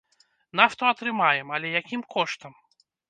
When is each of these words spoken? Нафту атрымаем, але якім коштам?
Нафту 0.59 0.87
атрымаем, 0.91 1.47
але 1.59 1.67
якім 1.81 2.01
коштам? 2.15 2.53